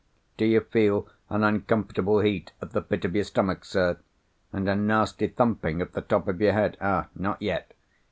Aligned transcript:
"Do 0.35 0.45
you 0.45 0.61
feel 0.61 1.07
an 1.29 1.43
uncomfortable 1.43 2.21
heat 2.21 2.53
at 2.59 2.71
the 2.71 2.81
pit 2.81 3.05
of 3.05 3.13
your 3.13 3.23
stomach, 3.23 3.63
sir? 3.63 3.99
and 4.51 4.67
a 4.67 4.75
nasty 4.75 5.27
thumping 5.27 5.79
at 5.79 5.93
the 5.93 6.01
top 6.01 6.27
of 6.27 6.41
your 6.41 6.53
head? 6.53 6.75
Ah! 6.81 7.09
not 7.13 7.39
yet? 7.39 7.75